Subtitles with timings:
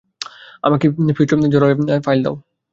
[0.63, 0.85] আমাকে
[1.17, 2.35] ফিটজরয়ের ফাইল দাও।